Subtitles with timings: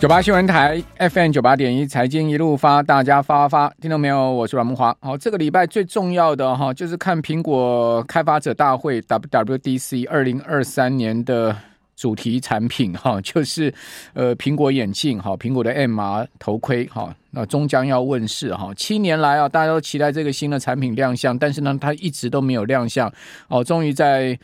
[0.00, 4.32] 九八新闻台 FM 九八点一财经一路发，大家发发发，听到没有？
[4.32, 4.96] 我是阮慕华。
[5.02, 11.54] 好，这个礼拜最重要的哈，就是看苹果开发者大会 WWDC 二零二三年的
[11.94, 13.70] 主题产品哈，就是
[14.14, 18.72] 呃苹果眼镜哈，苹果的 MR 头盔哈，那终将要问世哈。
[18.74, 23.12] 七年来啊，大家都期待这个新的产品亮相，但是呢，它一直都没有亮相
[23.48, 24.38] 哦，终于在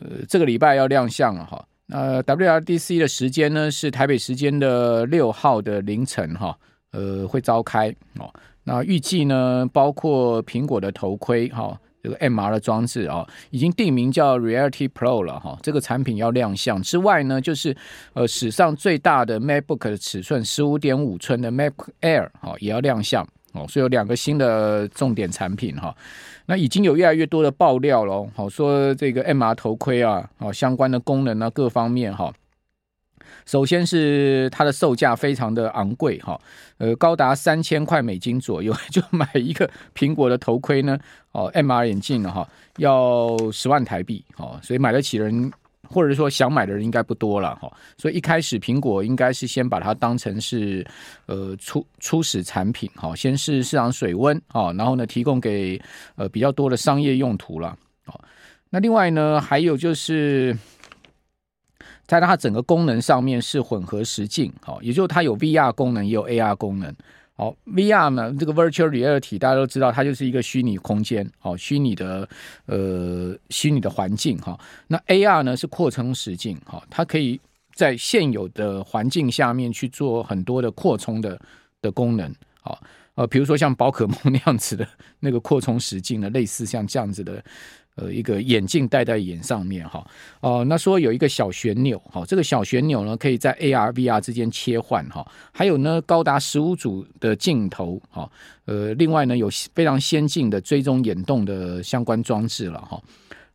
[0.00, 1.64] 呃这个礼拜要亮相了哈。
[1.90, 6.56] 呃 W R D C 的时间呢是台北时间的六号的凌晨哈，
[6.92, 8.32] 呃，会召开哦。
[8.64, 15.58] 那预计呢，包括苹果的头盔哈，这个 MR 的装置啊，已经定名叫 Reality Pro 了哈。
[15.62, 17.74] 这个产品要亮相之外呢，就是
[18.12, 25.94] 呃史上最大的 MacBook 的尺寸十五点五寸的 Mac Air 哈也要亮相哦，所以有两个新的重点产品哈。
[26.46, 32.32] 那已经有越来越多的爆料喽，好说这个 MR 头盔啊，好相关的功能啊，各方面哈。
[33.44, 36.38] 首先是它的售价非常的昂贵哈，
[36.78, 40.98] 呃，高达三千块美金左右，就买一个苹果的头盔呢，
[41.32, 45.50] 哦，MR 眼镜呢哈，要十万台币，哦，所以买得起人。
[45.88, 50.86] 或者说想买的人应该不多了哈，所以一开始苹果应该是先把它当成是
[51.26, 55.80] 呃初初始产品哈，先是市场水温啊，然后呢提供给
[56.16, 58.20] 呃比较多的商业用途了哦。
[58.70, 60.56] 那另外呢还有就是
[62.06, 66.94] 在它整个功能上面是混合实境，好，也就是它有 VR 功能也有 AR 功能。
[67.38, 72.28] 好，VR 呢，这个 Virtual Reality 大家都知道，它就是一个虚拟空间，好，虚拟的
[72.66, 74.58] 呃虚拟的环境哈。
[74.88, 77.40] 那 AR 呢是扩充实境，哈，它可以
[77.72, 81.40] 在现有的环境下面去做很多的扩充的
[81.80, 82.82] 的功能，好，
[83.14, 84.84] 呃，比如说像宝可梦 那样子的
[85.20, 87.40] 那个扩充实境的，类似像这样子的。
[87.98, 90.06] 呃，一个眼镜戴在眼上面哈，
[90.40, 98.30] 哦，那说有一个小旋钮哈，这个小旋钮呢可以在 AR、VR 之间切换哈，还有呢高达十五组的镜头哈，
[98.66, 103.02] 呃，另外呢有非常先进的追踪眼动的相关装置了哈，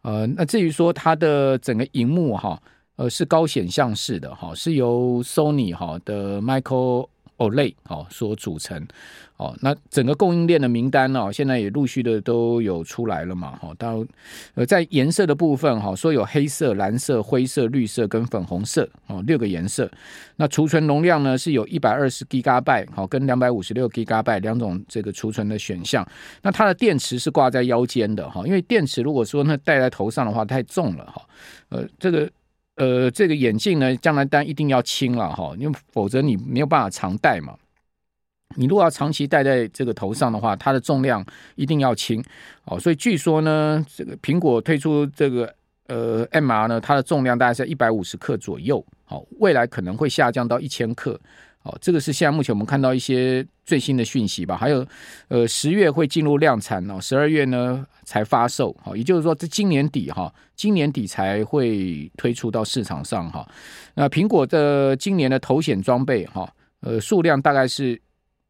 [0.02, 2.62] 呃，那至于说它的整个荧幕哈，
[2.98, 7.08] 呃，是高显像式的哈，是由 Sony 哈的 Micro
[7.38, 8.88] o l a y 哦所组成。
[9.36, 13.56] 哦，那整个供应链的名单哦，现在也陆续的都有出来了嘛。
[13.56, 14.06] 哈，到
[14.54, 19.90] 呃，在颜色的部分，哈，说有黑色、蓝色、灰色、绿色跟粉红色，哦，六个颜色。
[20.36, 26.08] 那储存容量呢，是有一百二十 Gigabyte，好，跟两百五十六 gga by 两种这个储存的选项。
[26.44, 31.22] 那它的电池是挂在腰间的，哈，因为电池如果说那戴在头上的话太重了，哈，
[31.70, 32.30] 呃，这个
[32.76, 37.56] 呃，这个眼镜呢，将来当然一定要轻了，哈，因为否则你没有办法常戴嘛。
[38.56, 41.26] 你如果要长期戴在这个头上的话，它的重量
[41.56, 42.24] 一定要轻
[42.66, 42.80] 哦。
[42.80, 45.54] 所以据说呢，这个苹果推出这个
[45.88, 48.84] 呃 MR 呢，它的重量大概在一百五十克左右。
[49.06, 51.20] 好，未来可能会下降到一千克。
[51.63, 54.56] 好，这个是现在目前我们看到一些最新的讯息吧。
[54.56, 54.85] 还有
[55.29, 58.75] 呃，十月会进入量产哦，十二月呢才发售。
[58.84, 63.47] 好，也就是说，这今年底哈，今年底才会推出到市场上哈。
[63.96, 66.47] 那苹果的今年的头显装备哈，
[66.81, 68.00] 呃，数量大概是。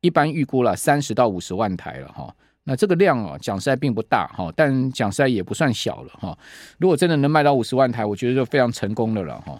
[0.06, 2.36] 一般预估了三十到五十万台了哈，
[2.66, 6.38] 那这个量啊，讲实在并不大哈，但讲实在也不算小了哈。
[6.78, 9.58] 如果真的能卖到五十万台，我觉得就非常成功的了哈。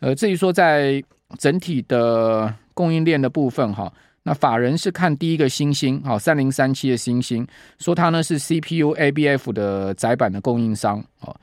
[0.00, 1.00] 呃，至于说在
[1.38, 3.90] 整体的供应链的部分哈，
[4.24, 7.46] 那法人是看第一个星星哈，三零三七的星星，
[7.78, 11.34] 说它呢是 CPU ABF 的窄板的供应商哦，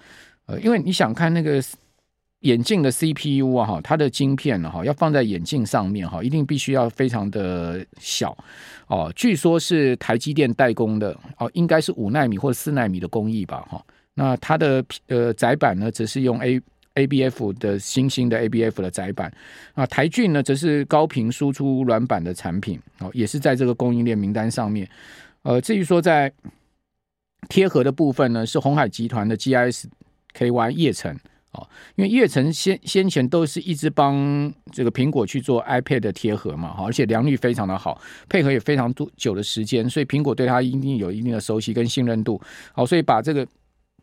[0.46, 1.60] 呃，因为你想看那个。
[2.42, 8.36] 眼镜的 CPU 啊，哈，它的晶片呢，哈，要放在眼镜上面，哈，一定必须要非常的小
[8.88, 9.14] 哦。
[9.16, 13.80] 据说是台积电代工的哦，应该是五纳米或者四纳米的工艺吧，哈。
[14.16, 16.60] 那它的呃窄板呢，则是用 A
[16.96, 19.32] ABF 的新兴的 ABF 的窄板
[19.74, 19.86] 啊。
[19.86, 24.88] 台俊呢，则是高频输出软板的产品哦，也是在这个供应链名单上面。
[25.44, 26.32] 呃，至于说在
[27.50, 29.86] 贴合的部分呢，是鸿海集团的 GIS
[30.34, 31.18] KY 叶城。
[31.54, 38.00] 哦，因为叶城先先前都是一直帮这个苹果去做 iPad 的贴合嘛，哈，而且良率非常的好，
[38.30, 42.40] 配合也非常多久的时间，所以苹果对它一定有一定的熟悉跟信任度，
[42.72, 43.46] 好，所以把这个。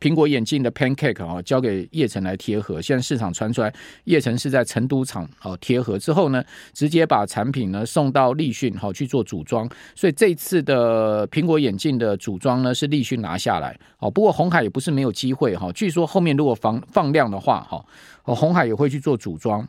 [0.01, 2.81] 苹果眼镜的 Pancake 啊，交给叶城来贴合。
[2.81, 3.73] 现在市场传出来，
[4.05, 6.43] 叶城是在成都厂哦贴合之后呢，
[6.73, 9.69] 直接把产品呢送到立讯好去做组装。
[9.95, 13.79] 所以这次的苹果眼镜的组装呢是立讯拿下来。
[13.99, 15.73] 哦，不过红海也不是没有机会哈。
[15.73, 17.85] 据说后面如果放放量的话，哈，
[18.25, 19.67] 哦鸿海也会去做组装。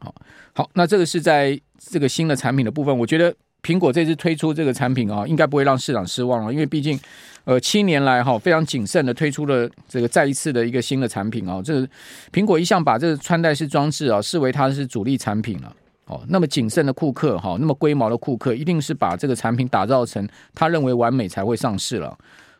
[0.00, 0.14] 好，
[0.52, 3.34] 好，那这个是在这个新的产品的部分，我觉得。
[3.64, 7.00] 苹果这次推出这个产品啊，应该不会让市场失望了，因为毕竟，
[7.44, 11.62] 呃，七年来哈非常谨慎的推出了这个再一次的一个新的产品啊。
[11.64, 11.80] 这
[12.30, 15.74] 苹果一向把这个穿戴式装置啊视为它是主力产品了
[16.04, 22.14] 哦，那么谨慎的库克哈，那么龟毛的库克，一定是把这个产品打造成他认为完美才会上市了，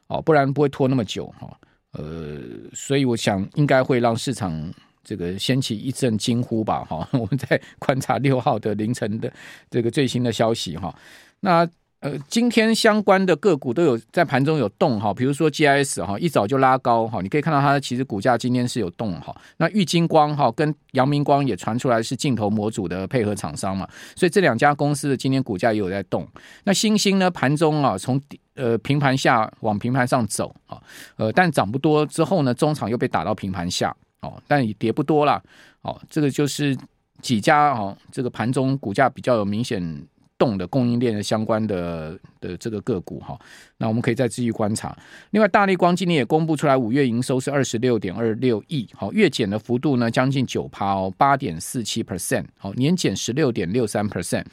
[0.06, 1.54] 哦，不然不会拖那么久哈。
[1.92, 2.38] 呃，
[2.72, 4.72] 所以我想应该会让市场
[5.04, 7.06] 这个掀起一阵惊呼吧哈。
[7.12, 9.32] 我们在观察六号的凌晨的
[9.70, 10.94] 这个最新的消息哈。
[11.40, 11.68] 那。
[12.00, 19.34] 呃，今天相关的个股都有在盘中有动哈，比如说 GIS 哈，一早就拉高哈，你可以看到它其实股价今天是有动哈。
[19.56, 26.28] 那玉晶光哈跟阳明光也传出来是镜头模组的配合厂商嘛，所以这两家公司的今天股价也有在动。
[26.64, 28.20] 那星星呢，盘中啊从
[28.54, 30.78] 呃平盘下往平盘上走啊，
[31.16, 35.43] 呃但涨不多之后呢，中场又被打到平盘下哦，但也跌不多啦。
[35.82, 36.76] 哦，这个就是
[37.21, 40.06] 几家哦，这个盘中股价比较有明显。
[40.37, 43.38] 动的供应链的相关的的这个个股哈，
[43.79, 44.94] 那我们可以再继续观察。
[45.31, 54.44] 另外，大立光今天也公布出来，五月营收是二十六点二六亿，好，月减的幅度呢将近九趴哦，八点四七 percent，好，年减十六点六三 percent，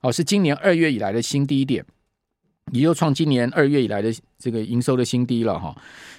[0.00, 1.82] 好，是今年二月以来的新低点，
[2.70, 5.74] 也就创今年二月以来的这个营收的新低了哈。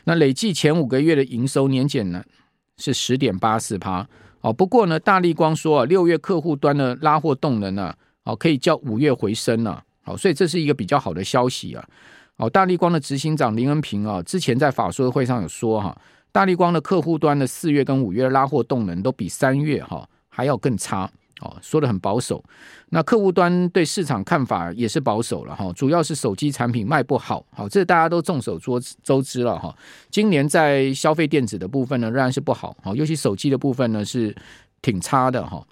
[0.06, 2.24] 那累计前五个月的营收年减呢
[2.77, 4.07] 是十点八四趴，
[4.41, 7.94] 哦，不过呢，大立光说啊，六月客户端的拉货动能呢。
[8.23, 9.83] 哦，可以叫五月回升了。
[10.03, 11.83] 好，所以这是一个比较好的消息啊。
[12.35, 16.00] 哦，大立光的执行长林恩平啊，之前在法说会上有说哈，
[16.31, 21.09] 大立光的客户端的四月跟五月拉货动能都比三月哈还要更差。
[21.41, 22.43] 哦，说得很保守。
[22.89, 27.45] 那客户端对市场看法也是保守了哈，主要是手机产品卖不好。
[27.51, 28.59] 好，这大家都众所
[29.03, 29.75] 周知了哈。
[30.09, 32.75] 今年在消费电子的部分呢，仍然是不好。
[32.83, 34.35] 好，尤其手机的部分呢是
[34.81, 35.65] 挺差的哈。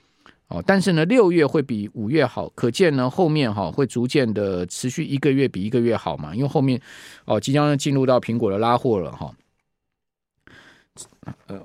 [0.47, 6.81] 哦，但是呢，六月会比五月好，可见呢后面哈会逐渐的持续一个月比一个月好嘛，因为后面
[7.25, 9.31] 哦即将进入到苹果的拉货了哈。
[11.47, 11.59] 呃，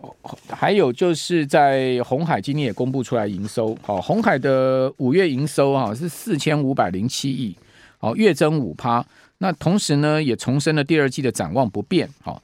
[0.48, 7.56] 还有就是在鸿海今天也公布出来营收，好，鸿海的五月营收哈是四千五百零七亿，
[7.98, 9.04] 好，月增五趴，
[9.38, 12.42] 那同时呢也重申了第二季的展望不变，好。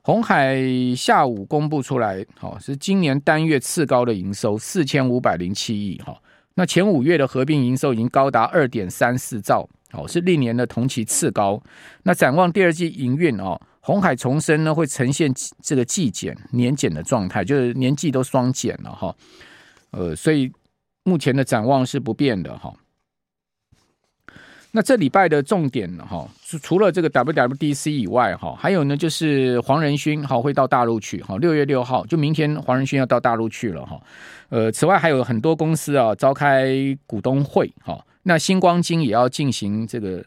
[0.00, 0.56] 红海
[0.96, 6.16] 下午公布出来，好，是今年单月次高的营收四千五百零七亿，哈，
[6.54, 11.62] 那前五月的合并营收已经高达二点三四兆，好，是历年的同期次高。
[12.04, 15.32] 那展望第二季营运哦，红海重生呢会呈现
[15.62, 19.16] 这个季减年减的状态，就是年季都双减了哈，
[19.92, 20.52] 呃，所以
[21.04, 22.70] 目前的展望是不变的哈。
[24.72, 26.28] 那这礼拜的重点哈，
[26.62, 33.98] 除了这个 WWDC 以外哈，还有呢就是黄仁勋哈会到大陆去哈，六月六号就明天黄仁勋要到大陆去了哈。
[34.50, 36.68] 呃，此外还有很多公司啊召开
[37.06, 40.22] 股东会哈，那新光金也要进行这个。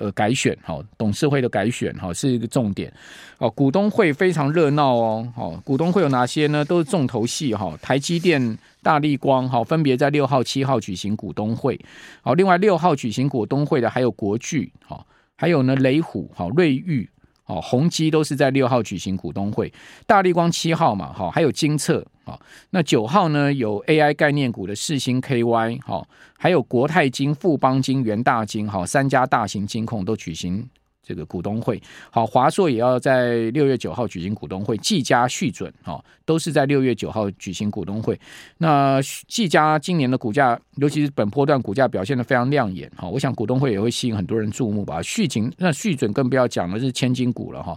[0.00, 2.90] 呃，改选哈，董事会的改选哈是一个重点
[3.36, 3.50] 哦。
[3.50, 6.64] 股东会非常热闹哦，好，股东会有哪些呢？
[6.64, 7.76] 都是重头戏哈。
[7.82, 11.78] 台积电、大立光哈，分别在六号、七号举行股东会。
[12.22, 15.04] 好，另外六号举行股东会的还有国巨哈，
[15.36, 17.06] 还有呢雷虎哈、瑞昱。
[17.50, 19.72] 哦，宏基都是在六号举行股东会，
[20.06, 22.38] 大立光七号嘛，哈，还有金策，啊，
[22.70, 26.06] 那九号呢有 AI 概念股的世星 KY，哈，
[26.38, 30.68] 还有国泰金、富邦金、元大金，哈，三家大型金控都举行。
[31.02, 31.80] 这个股东会，
[32.10, 38.18] 好，华硕也要在六月九号举行股东会，技嘉、续准，哈，都是在六月九号举行股东会。
[38.58, 45.02] 那技嘉今年的股价，尤其是本波段股价表现得非常亮眼，哈，我想股东会也会吸引很多人注目吧。
[45.02, 47.76] 续景，那续准更不要讲了，是千金股了哈。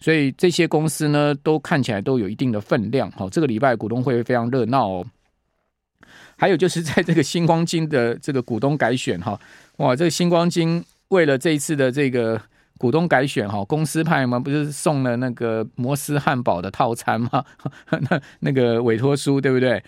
[0.00, 3.28] 所以这些公司呢，都看起来都有一定的分量，哈。
[3.30, 5.06] 这个礼拜股东会非常热闹哦。
[6.36, 9.40] 还有就是在这个新光金的这个股东改选，哈，
[9.76, 12.38] 哇，这个新光金为了这一次的这个。
[12.78, 17.44] 股东改选哈，公司派嘛，不是送了那个摩斯汉堡的套餐吗？
[17.90, 19.82] 那那个委托书对不对？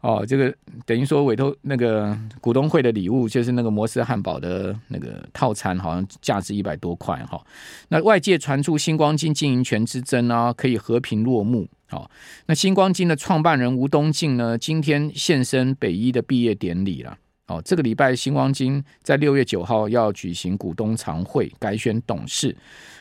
[0.00, 7.42] 哦，这个等于说委托那个股东会的礼物就是那个摩斯汉堡的那个套餐，好像价值一百多块哈。
[7.88, 11.66] 那外界传出新光金经营权之争啊，可以和平落幕。
[11.88, 12.10] 好，
[12.44, 17.16] 那新光金的创办人吴东进呢，今天现身北医的毕业典礼了。
[17.54, 22.56] 哦，这个礼拜新光金在六月九号要举行股东常会，改选董事。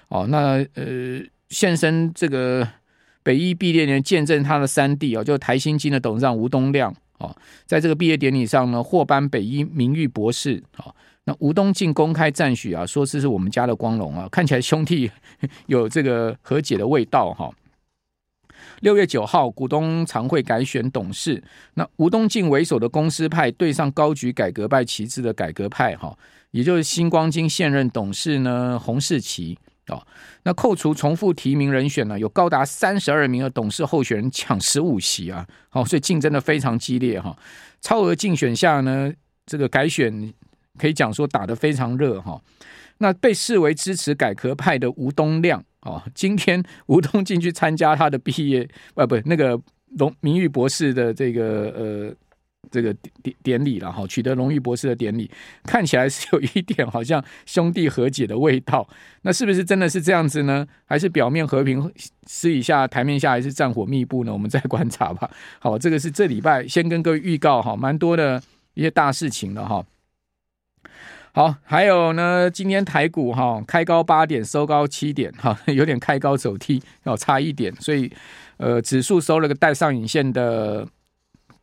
[0.10, 1.20] 哦，那呃，
[1.50, 2.68] 现身这个
[3.24, 10.62] 北医毕业年见证他的三弟哦，就台新金的董事长吴东亮哦，在这个毕业典礼上呢，获颁北医名誉博士。
[10.78, 10.94] 哦，
[11.24, 15.10] 那吴东进公开赞许啊，说这是我们家的光荣啊，看起来兄弟
[15.66, 17.52] 有这个和解的味道哈。
[18.84, 21.42] 六月九号，股东常会改选董事。
[21.76, 26.14] 那吴东进为首的公司派对上高举改革派旗帜的改革派，哈，
[26.52, 30.06] 也就是新光金现任董事呢洪世奇啊。
[30.44, 37.34] 那扣除重复提名人选呢，有高达三十二名的董事候选人抢十五席啊，好，所以竞争的非常激烈哈。
[37.80, 39.10] 超额竞选下呢，
[39.46, 40.34] 这个改选
[40.78, 42.42] 可以讲说打得非常热哈。
[43.04, 49.60] 那被视为支持改革派的吴东亮啊，今天 吴东进去参加他的毕业呃，不，那个
[49.98, 51.44] 荣名誉博士的这个
[51.78, 52.16] 呃。
[52.72, 55.30] 这个典典礼了哈，取得荣誉博士的典礼，
[55.64, 58.88] 看起来是有一点好像兄弟和解的味道。
[59.24, 60.66] 那是不是真的是这样子呢？
[60.86, 61.92] 还是表面和平，
[62.26, 64.32] 私底下台面下还是战火密布呢？
[64.32, 65.30] 我们再观察吧。
[65.60, 68.42] 好，这个是这礼拜先跟各位预告哈，蛮多的
[68.76, 69.86] 一些大事情了哈。
[71.34, 78.12] 好，还有呢，今天台股哈开高八点，收高七点哈， 有点开高走低，要差一点，所以
[78.58, 80.88] 呃，指数收了个带上影线的。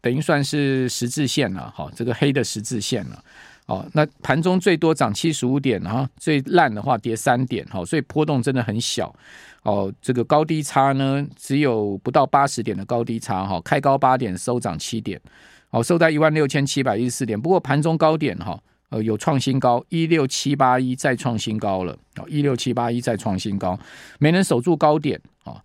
[0.02, 3.22] 等于算是十字线了，哈，这个黑的十字线了，
[3.66, 9.14] 哦，那盘中最多涨七十五点，哈，最烂的话跌三点，哈，所以波动真的很小，
[9.62, 15.20] 哦，这个高低差呢只有不到八十点的高低差，哈，开高八点，收涨七点，
[15.68, 18.58] 哦，收在一万六千七百一十四点，不过盘中高点哈，
[18.90, 23.78] 呃，有创新高一六七八一再创新高了，啊，一六七八一再创新高，
[24.18, 25.56] 没能守住高点，啊。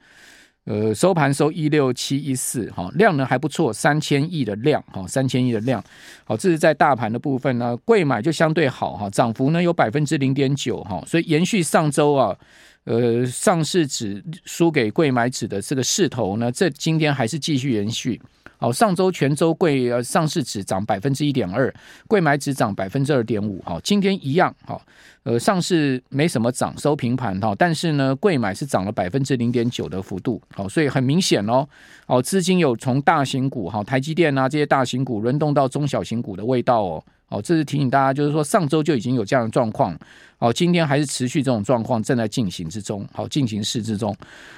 [0.65, 5.84] 呃，收盘收一六七一四，哈，量呢还不错，三千亿的量，哈，三千亿的量，
[6.24, 12.36] 好，这是在大盘的部分呢，贵买就相对好，哈，涨幅呢有百分之零点九，哈，所以延续上周啊，
[12.86, 18.20] 呃，上市指输给贵买指的这个势头呢，这今天还是继续延续。
[18.58, 21.74] 好，上周全周贵呃上市指涨百分之一点二，
[22.08, 23.62] 柜买指涨百分之二点五。
[23.66, 24.54] 好，今天一样。
[24.66, 24.82] 好，
[25.24, 27.40] 呃，上市没什么涨，收平盘。
[27.40, 30.42] 哈，但是呢，柜买是涨了百分之零点九的幅度。
[30.54, 31.68] 好，所以很明显哦。
[32.06, 37.04] 好，资金有从大型股，哈，台积电啊这些大型股轮动到中小型股的味道哦。
[37.28, 39.98] 好，这是提醒大家，就是说上周就已经有这样的状况。
[40.38, 43.06] 好，今天还是持续这种状况正在进行之中。
[43.12, 44.16] 好，进行式之中。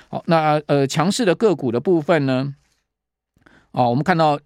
[0.09, 2.53] 好，那呃强势的个股的部分呢？
[3.77, 4.39] 哦，我们看到，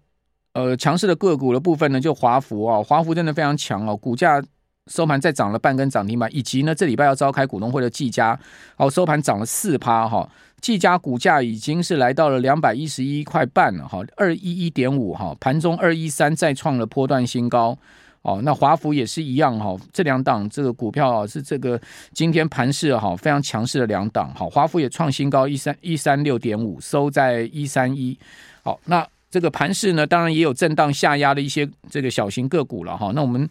[0.52, 4.42] 呃，强势的个股的部分呢，就华孚啊，华孚真的非常强哦，股价
[4.88, 8.38] 收盘再涨了半根涨停板，以及呢，这礼拜要召开股东会的技嘉，
[8.76, 10.28] 哦，收盘涨了四趴哈，
[10.60, 17.74] 技嘉股价已经是来到了两百一十一块半了哈，二一一点五哈，盘中二一三再创了波段新高，
[18.20, 21.80] 哦，那华孚也是一样哈，这两档这个股票啊是这个
[22.12, 28.18] 今天盘势哈非常强势的两档，好，华孚也创新高一三一三六点五，收在一三一，
[28.62, 29.02] 好，那。
[29.32, 33.10] 这个盘势呢，当然也有震荡下压的一些这个小型个股了哈。
[33.14, 33.48] 那我们